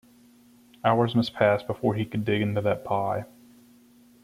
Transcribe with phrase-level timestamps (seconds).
[0.83, 3.25] Hours must pass before he could dig into that pie.